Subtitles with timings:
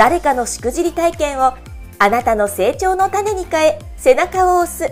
[0.00, 1.52] 誰かのしくじり体験を
[1.98, 4.90] あなたの成長の種に変え背中を押す。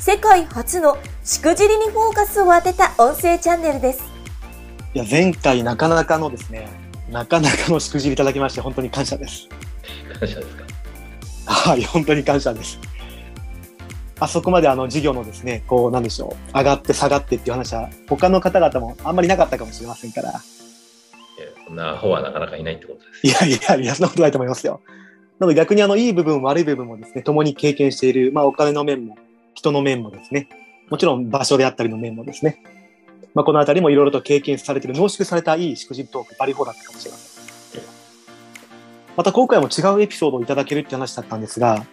[0.00, 4.02] 世界初のしくじりにフォーカスを当てた音声チャンネルです。
[4.94, 6.70] いや前回なかなかのですね
[7.10, 9.46] なかなかのしくじりいただきまして本当に感謝です。
[10.18, 10.64] 感謝ですか？
[11.52, 12.78] はい本当に感謝です。
[14.20, 20.40] あそこまであの事業のですねこうなんでしょう上がって下がってっていう話は他の方々もあんまりなかったかもしれませんから
[21.66, 23.26] そんな方はなかなかいないってことです。
[23.26, 24.80] いやいやいや、そんなことないと思いますよ。
[25.38, 29.18] なので逆にあの、いい部分、悪い部分もですね、共に経験している、まあお金の面も、
[29.54, 30.48] 人の面もですね、
[30.88, 32.62] もちろん場所であったりの面もですね、
[33.34, 37.36] まあこのあたりもいろいろと経験されている、濃縮されたいいしくじトーク、バリフォーだったかもしれません。
[39.16, 41.86] また今回も違うエピソードをいただけるって話だったんですが、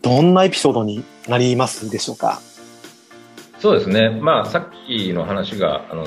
[0.00, 2.40] どんなエピソードになりますでしょうか？
[3.58, 4.10] そうですね。
[4.10, 6.06] まあ、さっきの話が、あの、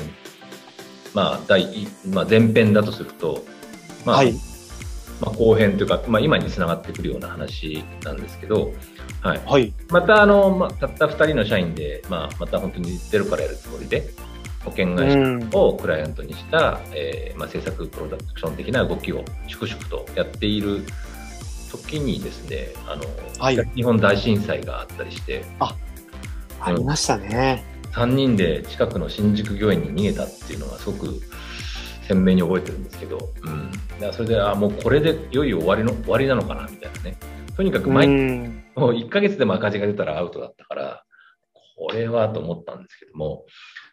[1.16, 3.44] まあ、第まあ、前編だとすると、
[4.05, 4.33] まあ、はい、
[5.22, 8.73] まあ、後編というか、まあ、今につながってくるような話なんですけど、
[9.22, 9.41] はい。
[9.45, 14.09] はい、また、あの、まあ、たった2人の社員で、まあ、また本当にゼロからやるつもりで、
[14.66, 20.85] 保険会社をクライアントにした、うん、えー、まあ、制作プロダクション的な動きを粛々とやっている
[21.72, 23.03] 時にですね、あの、
[23.39, 25.73] はい、日本大震災があったりして、あ、
[26.59, 27.75] ありましたね。
[27.95, 31.22] 3人で近くの新宿御苑に逃げたっていうのがすごく
[32.07, 37.17] 鮮明に覚えてるんですけど、うん、だからそれであもうこれでいよいよ終わりの終わりなのかなみたいなね。
[37.55, 41.03] とにかく毎もう1ヶ月でも赤字が出たらアウトだったから
[41.78, 43.45] これはと思ったんですけども。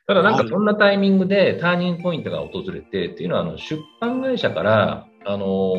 [0.09, 5.75] ただなんかそんなタイミングでターニングポイントが訪れてっていうのはあの出版会社からあの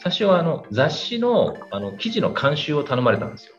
[0.00, 3.54] 最初はあの雑誌のあの記事の監修を頼まれたんですよ。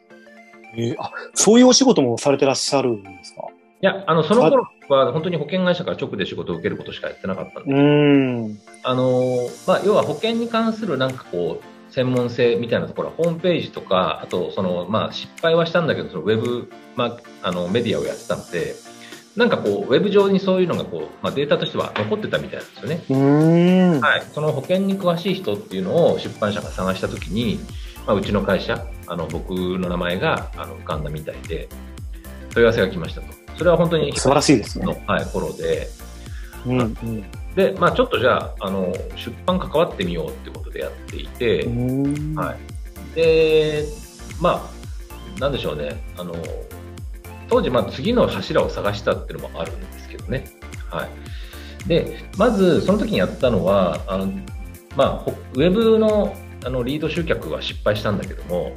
[0.76, 3.44] えー、あそういうお仕事もされてらっしゃるんですか？
[3.82, 18.76] いや、あの、その頃は本当に保険会社から直で仕事を受けることしかやってなかったんで、うんあの、まあ、要は保険に関するなんかこう、専門性みたいなところはホームページとか、あと、その、まあ、失敗はしたんだけど、そのウェブ、まあ、あの、メディアをやってたので、
[19.36, 23.04] なんかこう、ウェブ上にそういうのがこう、まあ、データとしては残ってたみたいなんですよね。
[23.10, 24.24] うんはい。
[24.34, 27.60] その保険に詳しい人っていうのを出版社が探したときに、
[28.06, 31.70] まあ、うちの会社、あの、僕の名前が、あの、浮かんだみたいで、
[32.54, 33.39] 問い合わせが来ましたと。
[33.60, 35.04] それは本当に素晴らしいですね。
[35.06, 35.90] はい、頃で、
[36.66, 37.26] うんうん、
[37.56, 41.68] で、まあ、ちょっとじゃああの出版関わってみようってことでやっていて、
[42.36, 43.84] はい、で
[44.40, 44.66] ま
[45.38, 46.02] あなんでしょうね。
[46.18, 46.34] あの
[47.50, 50.46] 当時まあ次の柱を探したっていうのもあるんですけどね、
[50.90, 51.06] は
[51.84, 54.32] い、でまずその時にやったのはあの、
[54.96, 56.34] まあ、ウェブの
[56.64, 58.74] あのリード集客は失敗したんだけども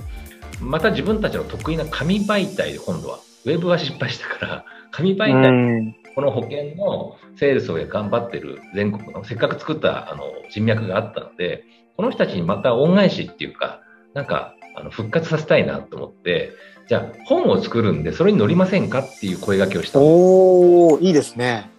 [0.61, 11.65] また自分たちの得意な紙媒体で今度はウェブは失敗したから、紙媒体、この保険のセールスを頑張ってる全国の、せっかく作ったあの人脈があったので、
[11.97, 13.81] この人たちにまた恩返しっていうか、
[14.15, 16.53] なんか、あの復活させたいなと思って、
[16.89, 21.71] じゃあ本を作るんで、それに乗りませんかっていう声掛けをしたおいいですね。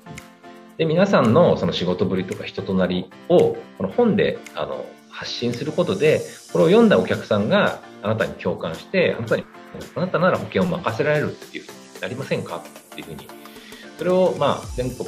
[0.78, 9.46] で、皆さんのその仕事ぶりとか人となりを、この本であの発信することで、これを読んだお客さんがあなたに共感して、あなたに
[9.96, 12.62] あなたなら保険を任せられるっていうふうになりませんかっ
[12.96, 13.28] ていうふうに、
[13.98, 15.08] それをまあ全国、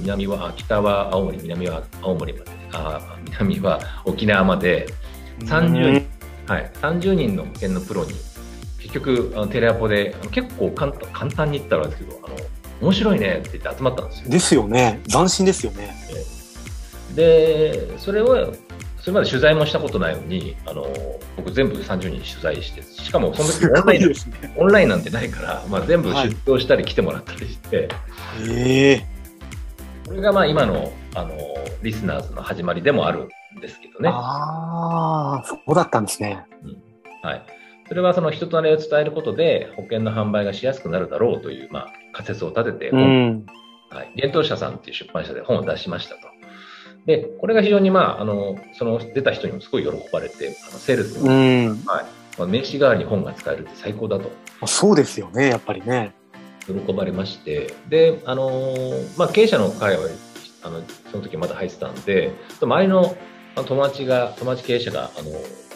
[0.00, 4.88] 南は、北は青森、南は青森まで、あ南は沖縄まで
[5.40, 6.06] 30人、
[6.46, 8.12] はい、30人の保険のプロに、
[8.78, 12.36] 結局、あのテレアポで結構簡単簡単に言ったらですけど、あの
[12.80, 14.30] 面白いねって言って集まったんですよ。
[14.30, 15.00] ですよね。
[15.08, 15.96] 斬新ですよね。
[17.14, 18.52] で、それを
[19.00, 20.86] それまで取材もしたことないのに、あの
[21.36, 24.14] 僕全部30人取材して、しかもその時オンライン、ね、
[24.56, 27.88] オンラインなんてないから、まあ、全部出張したり来てもらったりして、はい、
[28.50, 31.36] えー、これがまあ今のあの
[31.82, 34.10] リスナーズの始まりでもあるんですけどね。
[34.12, 36.44] ああ、そうだったんですね。
[36.62, 36.82] うん、
[37.22, 37.42] はい。
[37.88, 43.46] それはその人となりを伝えることで保険の販売がしやすくなるだろうという、まあ、仮説を立てて、うん、
[43.88, 46.37] はい、幻冬者さんっていう出版社で本を出しましたと。
[47.06, 51.30] で、これが非常に、まあ、あの、その出た人にもすごい喜ばれて、あのセールスの、
[51.90, 52.18] はい。
[52.38, 54.30] まあ、名刺代わりに本が使えるって最高だと。
[54.66, 56.14] そうですよね、やっぱりね。
[56.66, 58.50] 喜ばれまして、で、あの
[59.16, 60.02] まあ、経営者の会は、
[60.62, 63.16] あの、その時まだ入ってたんで、周りの、
[63.54, 65.32] 友達が、友達経営者が、あの、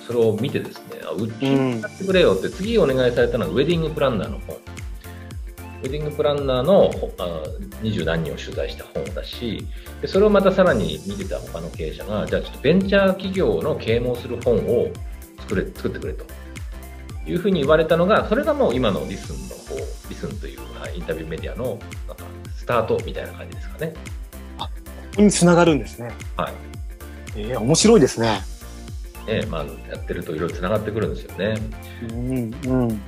[0.06, 4.56] それを見てですね、あうちにやってくれよって、次お願いされたのはウェディングプランナーの本。
[5.82, 6.90] ウェディングプランナーの
[7.82, 9.67] 二十何人を取材した本だし
[10.00, 14.88] で、それをまたさらに見てた他の経営者が、じゃあちょっとベンチャー企業の啓蒙する本を
[15.40, 16.25] 作れ作ってくれと
[17.26, 19.76] いうふうに言われたのが、それがもう今のリスンの方、
[20.08, 20.61] リスンという
[20.94, 22.25] インタビューメディアのなんか
[22.55, 23.94] スタートみたいな感じですかね。
[24.58, 24.70] あ、こ
[25.17, 26.12] こにつながるんですね。
[26.37, 26.52] はい。
[27.37, 28.40] えー、面白いですね。
[29.26, 31.55] ね、まあ、やってるといろいろつながってくるんですよね。
[32.11, 33.00] うん、うん。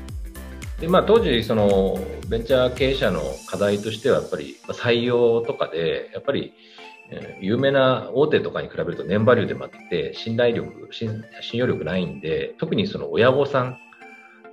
[0.85, 1.99] でまあ、当時その
[2.29, 6.53] ベンチャー経営者の課題としてはやっぱり採用とかでやっぱり
[7.41, 13.79] 有名な大手とかに比べると年バリューでもあって信頼力信用力ないんで特にその親御さん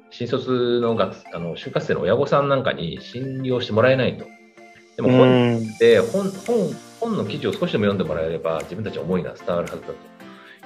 [0.10, 4.26] 新卒の学あの就活生の親御さんなんかに信用してもらえないと。
[4.96, 9.94] でも本で本本本の記事を少しでも読んでもらえれば自分たちの思いが伝わるはずだと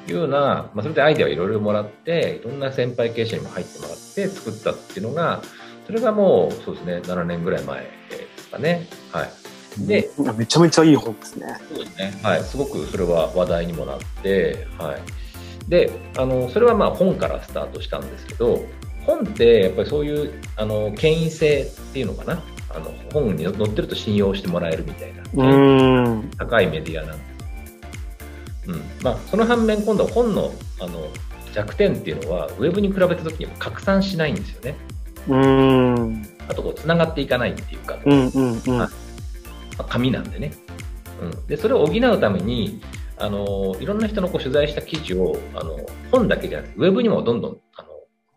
[0.08, 5.42] いうような、まあ、それでアイデアをいろいろもらって、いろんな先輩経営者にも入ってもらって作ったっていうのが、
[5.86, 7.88] それがもう、そうですね、7年ぐらい前で
[8.38, 8.88] すかね。
[9.12, 9.88] はい。
[9.88, 11.58] で、めちゃめちゃいい本ですね。
[11.70, 12.20] そうですね。
[12.24, 12.44] はい。
[12.44, 15.02] すごくそれは話題にもなって、はい。
[15.70, 18.64] で、あの、それはまあ本からスタートしたんですけど、
[19.06, 22.42] 本ってやっぱりそういう、あの、権威性っていうのかな。
[22.70, 25.24] あの、本に載ってると信用してもらえるみたいな、
[26.38, 27.35] 高いメディアなんです
[28.68, 28.82] うん。
[29.02, 31.08] まあ、その反面今度は本のあの
[31.54, 34.76] 弱点っていうのはウェブに比べた時にも拡散しないんですよね。
[35.28, 36.28] うん。
[36.48, 38.78] あとこうつながっていかないっていうか、うんうんうん。
[38.78, 38.90] ま
[39.78, 40.52] あ、紙なんでね、
[41.22, 42.82] うん、でそれを補うために
[43.18, 45.80] あのいろんな人のこう取材した記事をあの
[46.12, 47.90] 本だけじゃなくてウェブにもどんどんあの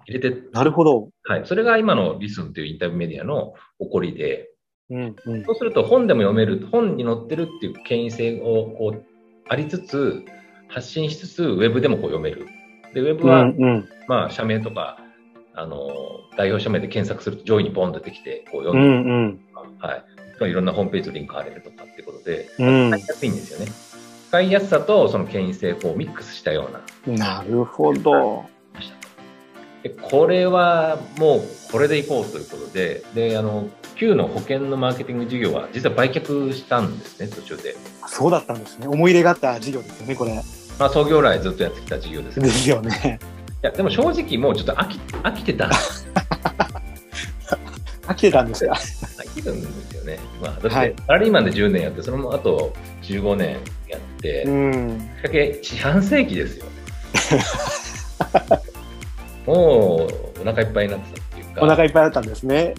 [0.06, 4.50] 入れてなるほど、はい、それが今のリスンというインタビューメディアの起こりで、
[4.90, 9.04] うんうん、そうすると本でも読める本に載ってるっていう権威性をこう
[9.48, 10.24] ありつつ、
[10.68, 12.46] 発信しつつ、ウェブでもこう読める。
[12.94, 14.98] で、ウェブは、うんうん、まあ、社名とか、
[15.54, 15.90] あの、
[16.36, 19.40] 代表社名で検索すると上位にポンと出てきて、こう読んで、うんうん、
[19.78, 20.04] はい。
[20.50, 23.72] いろんなホームページとリンク貼れるとかっていうことで、使いやすいんですよね。
[24.28, 26.68] 使いやすさとその権威性をミックスしたよ
[27.06, 27.16] うな。
[27.16, 28.44] なるほど。
[29.82, 37.76] でこれはもうこれでいこうということで、で、あの、旧の保険のマーケティング事業は実は売却したんですね、途中で。
[38.06, 38.88] そうだったんですね。
[38.88, 40.34] 思い入れがあった事業ですよね、これ。
[40.78, 43.18] まあ、創業来ずっとやってきた事業です、ね、ですよね。
[43.62, 45.70] いや、でも正直もうちょっと飽き飽きてた。
[48.06, 48.72] 飽きてたんですか？
[48.72, 50.18] 飽きるんですよね。
[50.40, 50.68] まあ、だって、
[51.06, 52.72] サラリーマンで10年やって、その後
[53.02, 53.56] 15年
[53.88, 55.10] やって、うん。
[55.16, 56.64] きっかけ四半世紀ですよ。
[59.48, 60.06] も
[60.36, 61.62] うお腹いっぱいになってたっていうか。
[61.62, 62.74] お腹いっぱいだったんですね。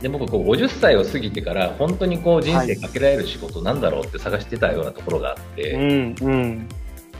[0.00, 6.68] で僕こう50歳を過ぎてから本当にこう人生かけられる仕事なんだろうって探してたようなところがあって、はいうんうん、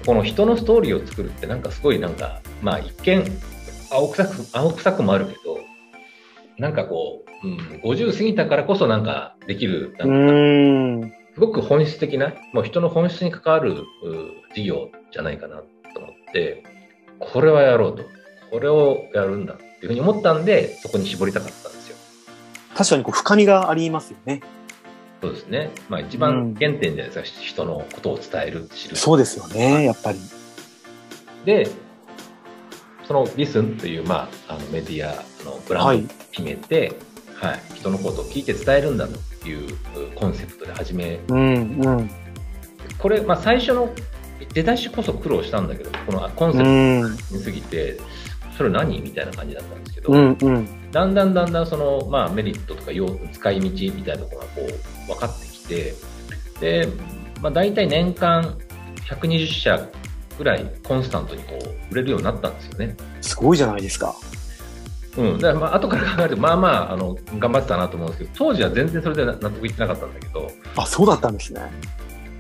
[0.05, 3.25] この人のストーリーを作るってなんかすごいなんかまあ一見
[3.89, 5.59] 青臭く青臭くもあるけど
[6.59, 10.07] なんかこう、うん、50過ぎたからこそなんかできるな
[11.01, 13.85] んかすごく本質的なもう人の本質に関わる
[14.57, 15.59] 事業じゃないかな
[15.95, 16.65] と思って
[17.21, 18.03] これはやろうと
[18.53, 21.97] これをやるんだっていうふうに思ったんでそこに絞りたかったんですよ。
[22.77, 24.43] 確かにこう深みがありますよね。
[25.23, 25.71] そうですね。
[25.89, 28.97] まあ一番原点じゃないですか、うん、人のことを伝える、知る。
[28.97, 30.19] そうですよね、やっぱり。
[31.47, 31.67] で、
[33.07, 36.93] そのリスンという、まあ、あのメディアのブランドを決めて、
[37.35, 39.77] はい、はい、人のことを聞いて伝えるんだという
[40.15, 41.39] コンセプトで始め、うん
[41.85, 42.11] うん、
[42.99, 43.91] これ、まあ最初の
[44.53, 46.65] 出だしこそ苦労したんだけど、このコンセプ
[47.29, 47.99] トにすぎて、
[48.63, 52.93] それ何みたいな感じだったんですけど、うんうん、だんだんだんだんその、まあ、メリットとか
[53.33, 55.95] 使い道みたいなのがこう分かってきて
[56.61, 56.89] で、
[57.41, 58.57] まあ、大体年間
[59.09, 59.89] 120社
[60.39, 62.97] ぐらいコンスタントにこう売れるようになったんですよね。
[63.21, 64.15] すごいじゃないですか。
[65.19, 71.61] うん、だからまあ後から考えるとまあまああの頑張ってたなと思うんですけど当時は全然それで納得いってなかったんだけどあそうだったんですね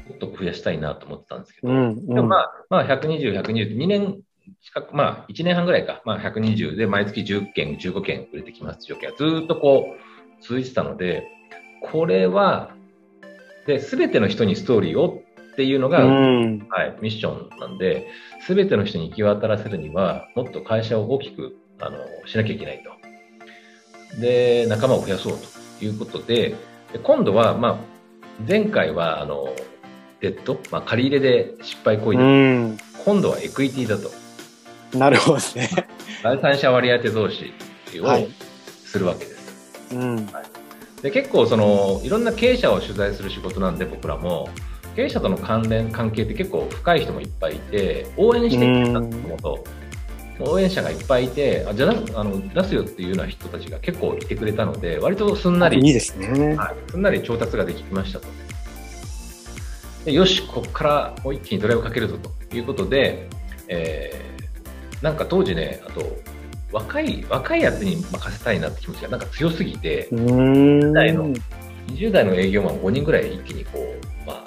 [0.09, 4.21] もっと増やしたいなと思ってたんですけど、うんうん、でもまあ、まあ、120、120 2年
[4.63, 9.11] 近く、まあ、1年半ぐらいか、まあ、120で毎月10件、15件売れてきます状況。
[9.11, 11.29] がずっとこう、続いてたので、
[11.83, 12.75] これは、
[13.67, 15.23] で、すべての人にストーリーを
[15.53, 18.09] っていうのが、はい、ミッションなんで、
[18.41, 24.21] すべての人に行き渡らせるには、もっと会社を大きく、あの、しなきゃいけないと。
[24.21, 25.39] で、仲間を増やそう
[25.79, 26.55] ということで、
[26.93, 27.77] で今度は、まあ、
[28.49, 29.55] 前回は、あの、
[30.21, 34.22] デッド、まあ、借り入れで失敗行為で、今度はエクイティだと。
[34.99, 35.71] なるほどですね。
[36.23, 37.53] 第三者割当増資
[38.01, 38.07] を
[38.85, 39.95] するわけです。
[39.95, 40.17] はい、うん。
[40.17, 44.49] はい、で結構そのいろんな経営者を取材する仕事なんで僕らも
[44.95, 49.65] 経営者との関連関係って結構深い人もいっぱいいて応援してくれたもと
[50.41, 58.27] 応援者がいっぱいいてあじゃああの出すよっていうような人たちが結構いてくれたので割とすんなりいいですね、はい、すんなり調達ができましたと。
[60.05, 63.29] でよしここからもう一気にドライブかけるぞということで、
[63.69, 64.32] えー、
[65.03, 66.03] なんか当時ねあと
[66.73, 71.35] 若い若いやつに任せたいなって気持ちがなんか強すぎて20代の
[71.89, 74.45] 20代の営業マン5人ぐらい一気にこう、まあ、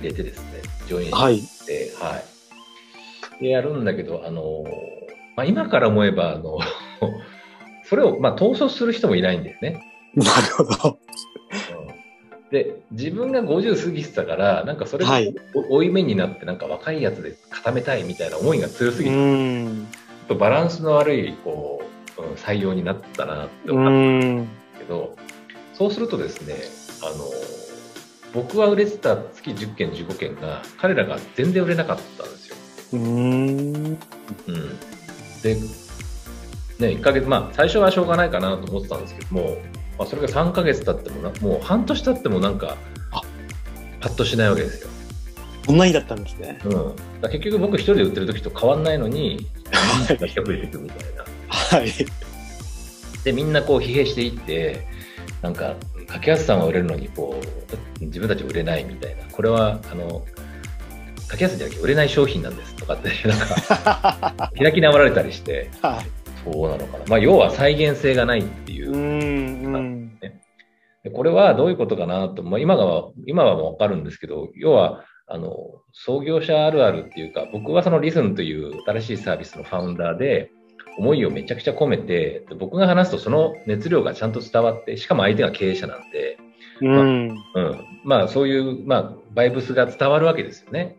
[0.00, 2.18] 入れてですね上演して、はい、は
[3.40, 4.64] い、でやるんだけどあの、
[5.36, 6.58] まあ、今から思えばあの
[7.84, 9.84] それを、まあ、統率する人もいないんですね。
[10.14, 10.98] なるほど。
[12.52, 15.18] で自分が50過ぎてたからなんかそれが
[15.70, 15.90] 負い。
[15.90, 19.66] 目になってなんか若いやつで固めたいみたいな思いが強すぎて
[20.28, 21.82] とバランスの悪いこ
[22.18, 25.16] う、うん、採用になったなって思ったんですけど
[25.72, 26.56] そうするとですね
[27.02, 27.24] あの
[28.34, 32.56] 僕は売れてた月10件15件が彼らが全然売れなかったんですよ。
[32.92, 33.04] うん。
[33.04, 33.98] うん。
[35.42, 35.56] で
[36.82, 39.56] ね、1ヶ月、まあ、最初はしょうがないかなと思ってたんですけども、
[39.98, 42.76] まあ、それが3ヶ月経ってもな、もう半年経ってもなんか、
[44.00, 44.88] パッとしないわけですよ。
[45.66, 46.58] こんなにだったんですね。
[46.64, 47.30] うん。
[47.30, 49.46] 結局僕一人で売ってる時と変わんないのに、
[49.98, 51.24] みんなが人増えていくみたいな。
[51.48, 51.92] はい。
[53.22, 54.86] で、みんなこう疲弊していって、
[55.40, 55.76] なんか、
[56.08, 57.40] 柿安さんは売れるのに、こ
[58.00, 59.22] う、自分たち売れないみたいな。
[59.30, 60.24] これは、あの、
[61.28, 66.21] 柿安じゃなくて売れない商品なんですとかって、なんか、 開き直られたりして、はい。
[66.44, 67.04] そうなのかな。
[67.06, 68.92] まあ、要は再現性がないっていう。
[68.92, 70.40] うん、ね、
[71.04, 75.56] でこれはどういうことかなと、まあ、今が、今はもうわかるんですけど、要は、あの、
[75.92, 80.50] 創業者あるあるっていうか、僕はそのリスンという新しいサービスのファウンダーで、
[80.98, 86.38] 思いをめちゃくちゃ込めて、僕が話すとその熱量がちゃんと伝わって、しかも相手が経営者なんで、
[86.80, 90.96] うん、まあ、うん、まあ、そういう、まあ、バイブスが伝わるわけですよね。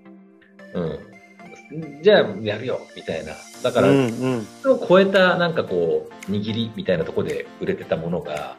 [0.74, 2.02] うん。
[2.02, 4.02] じゃあやるよみたいなだから、うんう
[4.36, 8.58] ん、それを超えたなんかこう握りみたいなところで売れてたものが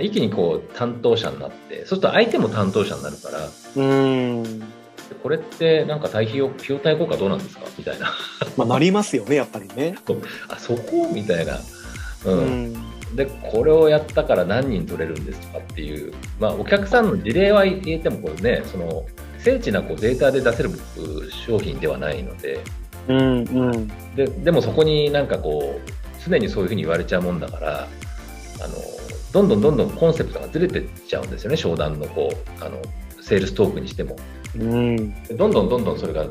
[0.00, 3.82] 一気にこう担当者になってそうすると相手も担当者になるからう
[4.42, 4.62] ん。
[5.22, 7.62] これってなんか対比を費用対効果どうなんですか？
[7.78, 8.12] みたいな。
[8.56, 9.94] まあなりますよねやっぱりね。
[10.48, 11.08] あそこ？
[11.12, 11.60] みたいな。
[12.24, 12.74] うん、うん。
[13.14, 19.04] でこれをやったから何人取れるんですとかっていう、まあ、お客さんの事例は言えてもこれねその
[19.38, 20.70] 精緻なこうデータで出せる
[21.46, 22.58] 商品ではないので,、
[23.08, 27.88] うんうん、ででもそこになんかこう常にそういうふうに言われちゃうもんだから
[28.60, 28.74] あの
[29.32, 32.80] どんどんどんどんコンセプトがずれてっちゃうんですよね商談のこうあの
[33.20, 34.16] セールストークにしても、
[34.56, 36.26] うん、どんどんどんどんそれが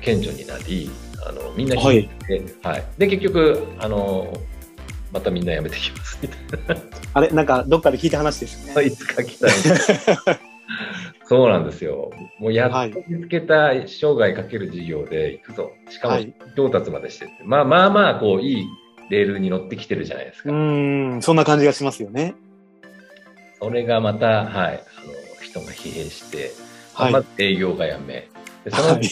[0.00, 0.90] 顕著になり
[1.26, 4.32] あのみんな聞いて、はい、はい、で結局あの
[5.12, 6.18] またみんな辞めてきます。
[6.22, 6.82] みたいな
[7.14, 8.82] あれなんかどっかで聞いた話ですね。
[8.86, 9.50] いつか来たい
[11.24, 12.10] そうなんですよ。
[12.38, 15.72] もうやっと見つけた生涯かける事業で行くぞ。
[15.88, 16.18] しかも
[16.54, 18.66] 到達までしてって、はい、まあまあまあ、こう、いい
[19.10, 20.50] レールに乗ってきてるじゃないですか。
[20.50, 22.34] うん、そんな感じがしますよね。
[23.60, 24.80] それがまた、はい、あの、
[25.42, 26.52] 人が疲弊して、
[26.94, 28.28] はい、まず営業がやめ、
[28.64, 29.08] でその、ね、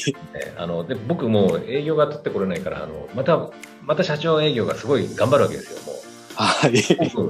[0.57, 3.51] あので僕も営業が取ってこれないからあのまた
[3.83, 6.09] また社長営業がすごい頑張るわけですよもう。
[6.35, 6.81] はい。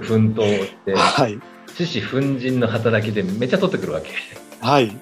[0.03, 1.39] 奮闘して、はい、
[1.79, 4.11] 獅子奮陣の働きでめっちゃ取ってくるわけ。
[4.61, 4.97] はい。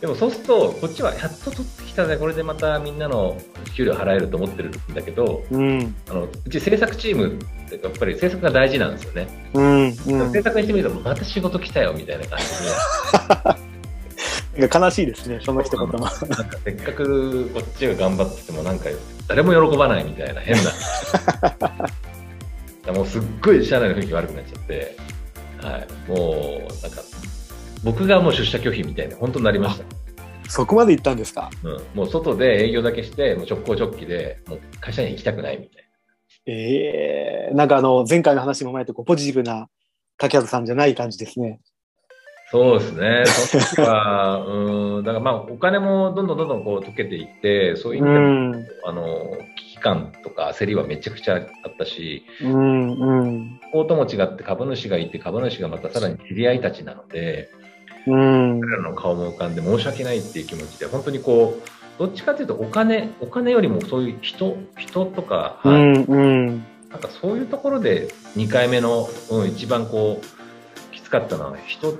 [0.00, 3.38] でもそうすると、こっちはやっと取ってきたね、これでまたみんなの
[3.74, 9.28] 給料払えると思ってるんだけど、うん、あのうち制作チームってやっぱり制作が大事なんですよね。
[9.54, 9.94] うん、うん、
[10.32, 12.44] 制作にしてみると、また仕事来たよみたいな感じ
[14.60, 14.68] で。
[14.72, 15.98] 悲しいですね、その一言も。
[15.98, 16.10] なんか
[16.64, 18.86] せっかくこっちが頑張ってても、なんか
[19.28, 20.56] 誰も喜ばないみたいな変
[22.86, 22.92] な。
[22.92, 24.96] もうすっごい社内の雰囲気悪くなっちゃって、
[25.66, 27.02] はい、もうなんか
[27.82, 29.84] 僕がもう出社拒否みたいな本当になりました。
[30.48, 35.82] そこまで行ったんですか、うん、もう外で営業だけしてもう直行直帰でもう会社に行きたくないみたい
[36.46, 36.52] な。
[36.52, 39.68] ええー、なんかあの前回の話も前とこうポジティブな
[40.18, 41.60] 柿原さんじゃない感じですね。
[42.52, 43.24] そうですね。
[43.26, 49.32] その時は、 うん、だからまあ、お金もどんどんどんどんこう溶けていって、そういう意味でも、あの、
[49.86, 51.38] 感とか焦りはめちゃくちゃあ
[51.68, 53.60] ったし、うん、うん。
[53.72, 57.50] こうとも違って株主がいて、株主がまたさらに知り合いたちなので、
[58.06, 58.60] うん。
[58.60, 66.64] 彼らの顔も浮かんで申し訳ないっていう気持ちで、本当にこう、どっちかというとお金、お金よりもそういう人、人とか、はい、うん、うん。
[66.90, 71.94] なんかそういうところで2回目の、うん、一番こう、きつかったのは人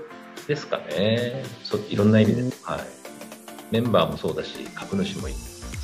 [0.49, 1.45] ですかね。
[1.62, 2.81] そいろんな意味で、はい。
[3.71, 5.28] メンバーもそうだし、株主も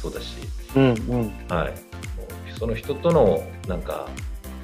[0.01, 0.37] そうだし、
[0.75, 1.92] うんうん、はい。
[2.63, 4.09] その人とのなんか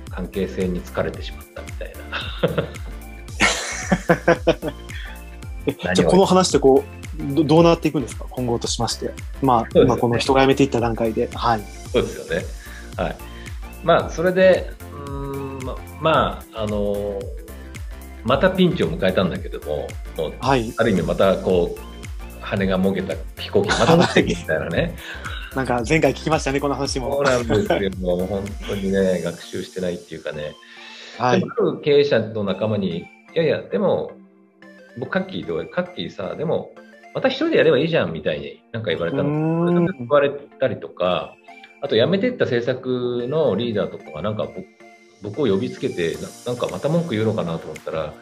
[0.09, 1.93] 関係性に疲れてしまったみたい
[5.75, 5.95] な。
[5.95, 6.85] じゃあこの話ってこ
[7.19, 8.25] うどどうなっていくんですか？
[8.31, 9.11] 今後としまして。
[9.43, 11.29] まあ、ね、今この人が辞めていった段階で。
[11.35, 11.65] はい。
[11.93, 12.45] そうですよね。
[12.97, 13.17] はい。
[13.83, 14.71] まあ、それで、
[15.09, 17.21] うん、ま、まあ、あのー、
[18.23, 21.81] またピンチを迎えたんだけども、もはい、ある意味またこう、
[22.41, 24.95] 羽がもげた飛行機また落ちてきみたいなね。
[25.55, 27.15] なんか前回聞きましたね、この話も。
[27.15, 27.91] そうなんですよ。
[28.01, 30.55] もう本当にね、 学習してないっていうかね。
[31.19, 31.45] はい。
[31.83, 34.13] 経営者の仲間に、いやいや、でも、
[34.99, 36.73] 僕、カッキーと、カッキーさ、でも、
[37.15, 39.73] また一人でやればいいじゃんみたいになんか言われたの。
[39.99, 41.35] 言われたりとか、
[41.81, 44.49] あと辞めてった制作のリーダーとかがなんか
[45.23, 48.13] 僕を呼びつけてなんかまた文句言うのかなと思ったら、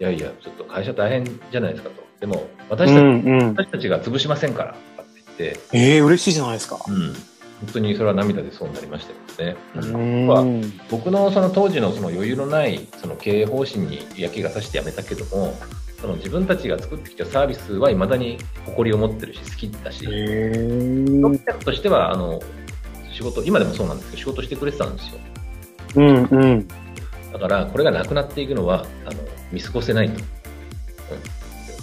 [0.00, 2.02] いやいや、ちょっと会社大変じゃないですかと。
[2.20, 4.74] でも私たちうんうん、私たちが潰しませんからっ
[5.36, 5.58] て。
[5.72, 6.78] ええー、嬉しいじゃないですか。
[6.86, 7.14] うん。
[7.60, 9.56] 本当にそれは涙でそうになりましたよね。
[10.28, 10.44] は
[10.90, 15.54] 僕のその当時のその余裕のないその経営方針に嫌気がさして辞めたけども、
[16.00, 20.04] その自分たちが作ってきたサービスはいまだに誇りを持ってるし好きだし、
[21.64, 22.42] としてはあの
[23.12, 25.20] 仕事今でもそうなんですけど仕事してくれてたんですよ。
[25.96, 26.68] うんうん、
[27.32, 29.20] だからこれがなくなっていくのはあの
[29.52, 30.20] 見過ごせないと、うん、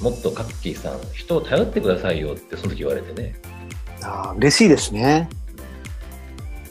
[0.01, 3.35] もっとカッキーさん人を頼ってくださいよってその時言われてね。
[4.03, 5.29] あ嬉しいですね。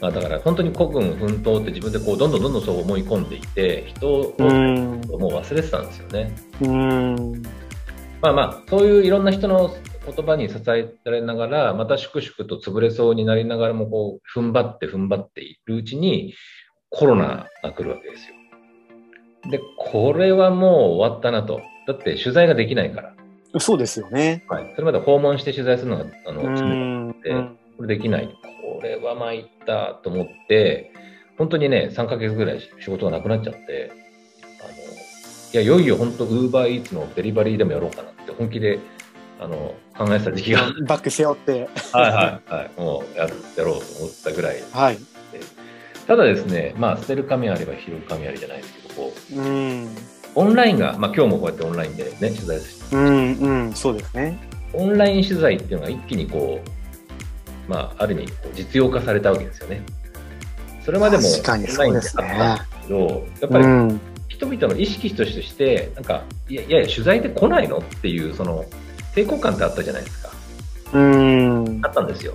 [0.01, 4.35] まあ、だから本当に孤軍奮闘って自分でこうどんどんどんどんそう思い込んでいて人を
[5.19, 6.35] もう忘れてたんですよね。
[6.63, 7.43] うん
[8.23, 9.75] まあまあそういういろんな人の
[10.07, 16.35] 言葉に支えられながらまた粛々と潰れそうになりながらもこう踏ん張って踏ん張っているうちに
[16.89, 18.35] コロナが来るわけですよ。
[19.51, 23.20] でこれはもう終わったなとだって取材ができないから。
[23.59, 24.45] そうですよね。
[24.49, 28.29] はい、それまで訪問して取材するのがあの決めてこれできない。
[28.63, 30.93] これは参ったと思って、
[31.39, 33.91] 本当にね、3ヶ月ぐらい仕事がなくなっちゃって、
[34.61, 38.79] あの、いや、いよいよ本当、ウーバーイーツのデリバリーでもやろうかなって本気で、
[39.41, 40.71] あの、考えてた時期が。
[40.87, 41.53] バック背負って。
[41.53, 42.71] はいはいはい。
[42.81, 43.81] もうややろうと思っ
[44.23, 44.63] たぐらい。
[44.71, 44.99] はい。
[46.07, 49.41] ただですね、まあ、捨てる紙あれば拾う紙ありじゃないですけど、こう。
[49.41, 49.89] うん。
[50.35, 54.39] オンラインが、まあ今日もこうやってオンラインでね、取材してうんうん、そうですね。
[54.73, 59.83] オンライン取材っていうのが一気にこう、まあ、ある意味実用化されたわけですよね。
[60.85, 62.23] それまでもオンラインであったんですけ
[62.93, 68.65] ど、やっぱり人々の意識として、なんか、いやいや、取材で来ないのっていう、その、
[69.15, 70.31] 抵抗感ってあったじゃないですか。
[70.93, 72.35] うんあったんですよ。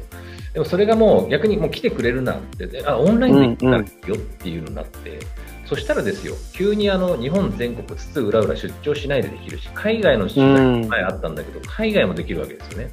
[0.54, 3.84] でもそれがもう逆にもう来てくれるなって、あ、オンラインで来たらよ
[4.16, 5.22] っていうのになって、うんうん、
[5.66, 12.92] そしたらですよ、急にあの日本全国つつ裏裏出張しないでできるし、海外の取材前あったんだけど、海外もできるわけですよね。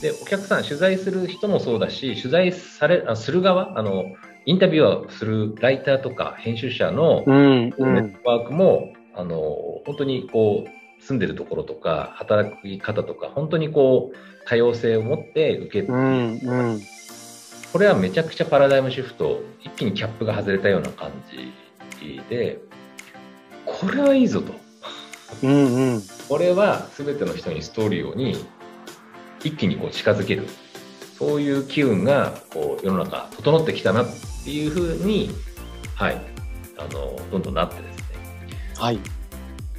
[0.00, 4.14] で、お客さん、取材する人もそうだし、取材され、あする側、あの、
[4.46, 9.40] インタビューをするライターとか編集者のネットワークも、うん、あの、
[9.84, 16.80] 本当にこう、住んでるところとか、働き方とか、本当にこう、多様性を持って受けて、うんうん、
[17.72, 21.12] これはめちゃくちゃパラダイムシフト、一気にキャップが外れたような感
[22.00, 22.58] じで、
[23.66, 24.54] これはいいぞと。
[25.42, 28.44] うんうん、これは全ての人にストーリーをに
[29.44, 30.46] 一気にこう近づける
[31.18, 34.06] そういう機運がこう世の中整ってきたなっ
[34.44, 35.30] ていうふうに、
[35.94, 36.20] はい、
[36.78, 38.04] あのどんどんなってですね。
[38.76, 39.00] はい。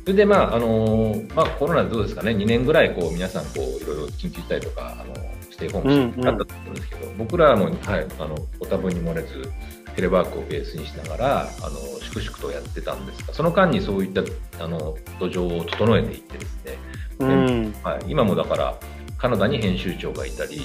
[0.04, 7.74] それで、まああのまあ、コロナでどうですかね、2年ぐらいこう皆さんこういろいろ緊急事態とかあのステイホームしてあったと思うんですけど、うんうん、僕らも、はい、
[8.20, 9.52] あのご多分に漏れず
[9.96, 14.24] テレワークをベースにしながらあの粛々とやってたんですがその間にそういった
[14.64, 16.78] あの土壌を整えていってですね、
[17.20, 18.80] うん、はい、今もだから
[19.18, 20.62] カナダに編集長がいたり、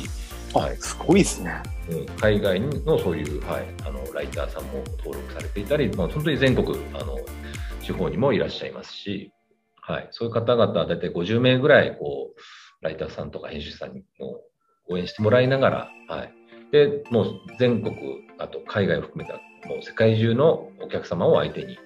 [0.54, 7.18] はい、すごいですね、うん、海外のそういう、はい、あのライターさんも登録されていたり、まあ、本当に全国あの
[7.82, 9.32] 地方にもいらっしゃいますし、
[9.80, 14.40] はい、そういう方々大体50名ぐらいこうライターさんとか編集者さんにも
[14.88, 16.34] 応援してもらいながら、はい、
[16.72, 17.96] でもう全国
[18.38, 21.78] あと海外を含めたもう世界中のお客様を相手に、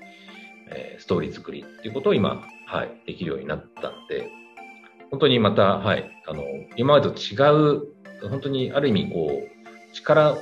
[0.71, 4.31] えー、ストーリー作りっていうことを今、はい、できるようになったんで、
[5.11, 6.43] 本当にまた、はい、あの、
[6.77, 7.87] 今までと違う、
[8.29, 10.41] 本当にある意味、こう、力を、こ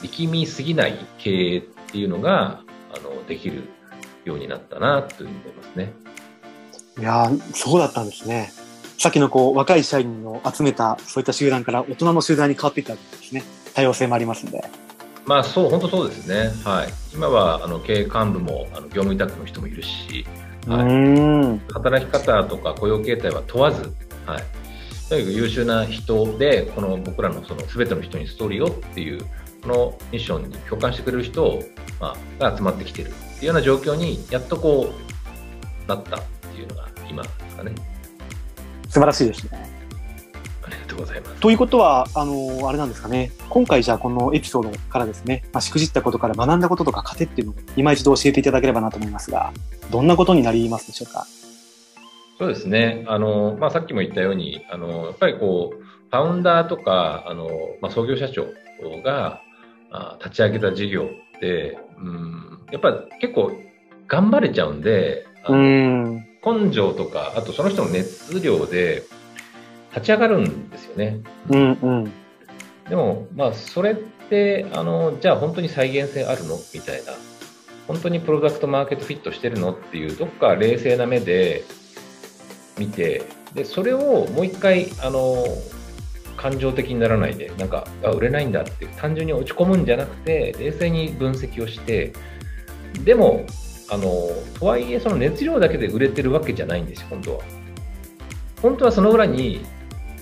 [0.00, 2.62] う、力みすぎない経営っていうのが、
[2.94, 3.64] あの、できる
[4.24, 5.92] ようになったな、というふうに思いますね。
[6.98, 8.50] いやそうだったんですね。
[8.98, 13.44] さっきのこう、若い社員を集めた、そういった集団から大人の集団に変わっていったんですね。
[13.74, 14.62] 多様性もありますんで。
[15.24, 16.50] まあそう、本当そうですね。
[16.64, 16.88] はい。
[17.14, 20.26] 今は、あの、経営幹部も、あの、業務委託の人もいるし、
[20.68, 23.94] はい、働き方とか雇用形態は問わず、
[24.26, 24.42] はい、
[25.08, 29.24] とにかく優秀な人でこの僕らのその全ての人にストーリーをっていう
[29.62, 31.62] このミッションに共感してくれる人を、
[32.00, 36.22] まあ、が集まってきてるっていうような状況にやっとこうなったっ
[36.54, 37.72] ていうのが今ですかね。
[38.88, 39.50] 素晴らしいですね。
[40.64, 41.40] ありがとうございます。
[41.40, 43.30] ということは、あの、あれなんですかね。
[43.48, 49.52] 今回じゃあこのエピソードからですね、まあ、しくじったことから学んだこととか糧っていうのを今一度教えていただければなと思いますが、
[49.90, 51.26] どんなことになりますでしょうか？
[52.38, 53.04] そうですね。
[53.08, 57.48] あの、まあ、さっきも言ったように、あの、やっぱりこう、ファウンダーとか、あの、
[57.80, 58.46] まあ、創業社長
[59.02, 59.42] が
[59.90, 63.52] あ立ち上げた事業って、うん、やっぱ結構
[64.06, 69.04] 頑張れちゃうんで、うん根性とか、あとその人の熱量で
[69.94, 71.20] 立ち上がるんですよね。
[71.48, 72.12] うんうん。
[72.88, 76.56] でも、まあ、それって、あの、じゃあ本当に再現性あるの？
[76.72, 77.12] みたいな。
[77.86, 79.72] 本当にプロダクトマーケットフィットしてるの？
[79.72, 81.64] っていう、どっか冷静な目で
[82.78, 83.22] 見て、
[83.54, 85.44] で、それをもう一回、あの、
[86.36, 92.12] 感情的にならないで、なんか、あ、売れないんだって単純に落ち込むんじゃなくて、冷静に分析をして、
[93.04, 93.44] でも、
[93.90, 97.44] あの、とはいえその熱量だけで売れてるわけじゃないんですよ、本当は。
[98.62, 99.64] 本当はその裏に、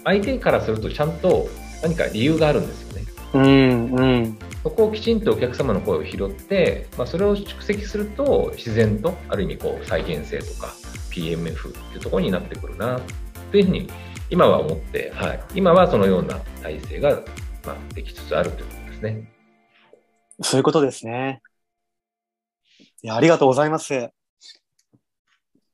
[0.05, 1.49] 相手からするとちゃんと
[1.83, 3.05] 何か理由があるんですよね。
[3.35, 4.39] うんうん。
[4.63, 10.75] そこをきちんとお客様の声を拾って、まあ、それを蓄積すると自然とある意味こう再現性とか
[11.11, 13.01] PMF っていうところになってくるな
[13.53, 13.89] というふうに
[14.29, 17.23] 今は思って、はい、今はそのような体制が、
[17.65, 19.33] まあ、できつつあるということですね。
[20.43, 21.43] そういうことですね。
[23.07, 24.11] いや、ありがとうございます。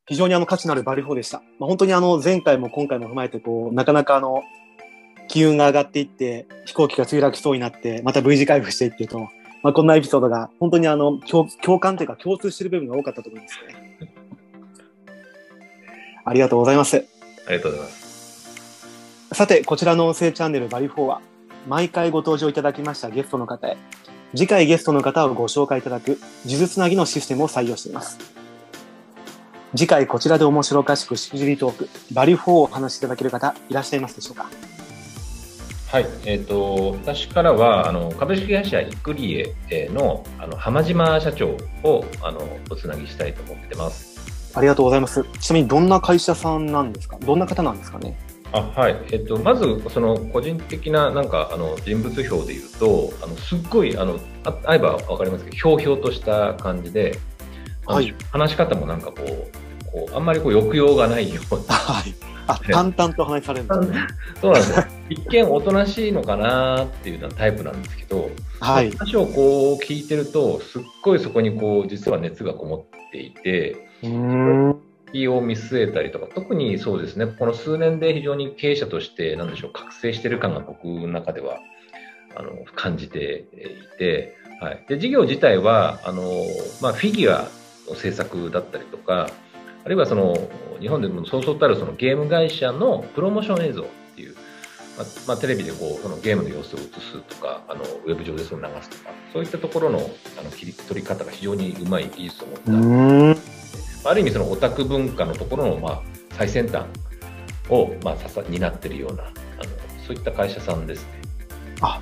[0.07, 1.38] 非常にあの価値のあるバリフォーでした。
[1.59, 4.42] まあ、本当にあの前回も今回も踏まえてこう、なかなかあの、
[5.29, 9.31] 機運が上がっていって、飛行機が墜落しそうになって、また V 字回復していってと、
[9.62, 14.12] まあ、こんなエピソードが本当にあの共共感というか共通している部分が多かったと思いますね。
[16.27, 17.07] ありがとうございます。
[17.47, 19.33] ありがとうございます。
[19.33, 21.23] さて、こちらの音声チャンネルバリフォーは、
[21.66, 23.79] 毎回ご登場いただきましたゲストの方へ、
[24.35, 28.18] 次回ゲストの方をご紹介いただく、呪術つなぎのシステムを採用しています。
[29.75, 34.47] 次回こちらで面白おかしくしくじりトーク、バリフォーをお話しいただける方、いらっしゃいますでしょうか？
[35.88, 42.40] はい、えーと、私からはあの株式会社イクリエのあの浜島社長をあの
[42.71, 44.18] おつなぎしたいと思ってます。
[44.55, 45.25] ありがとうございます。
[45.40, 47.18] ちなみにどんな会社さんなんですか？
[47.21, 48.16] どんな方なんですかね？
[48.53, 57.19] あはい、えっと、まずその個人的ななんかあの人物評でいうとあのすっごいあのあ会えば分かりますけどひょうひょうとした感じで、
[57.87, 62.15] はい、話し方もなんかこうこうあんまりこう抑揚がないような、 はい、
[62.47, 64.07] あ淡々と話されるんですね。
[64.41, 64.87] そうなんですよ。
[65.11, 74.92] 一見おとなしいのかなっていうタイプなんですけど、はい、話をこう聞いてるとすっごいそこにこう実は熱がこもっていてうん
[75.29, 81.59] を見据えたりとか、特にそうですね、この数年で非常に経営者として、なんでしょう、覚醒してる感が僕の中では、
[82.35, 83.44] あの、感じて
[83.94, 84.85] いて、はい。
[84.88, 86.22] で、事業自体は、あの、
[86.81, 87.48] まあ、フィギュア
[87.88, 89.29] の制作だったりとか、
[89.85, 90.37] あるいはその、
[90.81, 94.35] 日本でもそうそうたるそのゲーム会社のプロモーション映像っていう、
[94.96, 99.98] まあ、まあ、テレビでこう、そのゲームの様子を映すとか、あの、ウェブ上でそれを流すとか、そういったところの、
[100.38, 103.52] あの、切り取り方が非常にうまい技術を持った。
[104.05, 106.87] ある意味そのオタク文化のところのまあ最先端
[107.69, 109.33] をまあささ担っているようなあの
[110.07, 111.09] そういった会社さんですね。
[111.81, 112.01] あ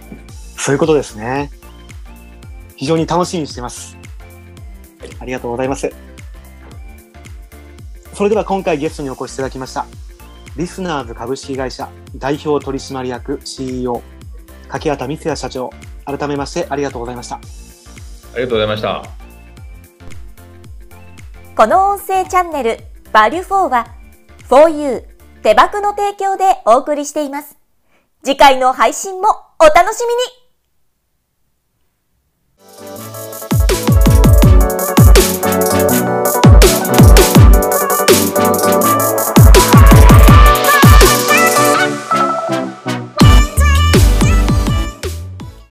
[0.57, 1.51] そういうことですね。
[2.77, 3.97] 非常に楽しみにしてます。
[5.19, 5.91] ありがとうございます。
[8.15, 9.87] それでは今回ゲストにお越しいただきました。
[10.57, 14.03] リスナーズ株式会社代表取締役 CEO
[14.69, 15.71] 柿畑光也社長
[16.05, 17.41] 改めましてありがとうございましたあ
[18.37, 19.20] りがとうございました
[21.57, 22.79] この音声チャンネル、
[23.13, 23.87] バリュフォーは、
[24.49, 25.05] フォーユー
[25.43, 27.59] 手箱の提供でお送りしています。
[28.25, 30.40] 次回の配信もお楽しみに